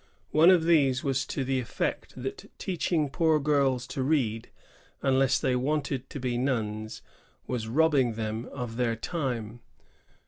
[0.31, 4.49] One of these was to the effect that teaching poor girls to read,
[5.03, 7.03] unless they wanted to be nuns,
[7.45, 9.59] was robbing them of their time.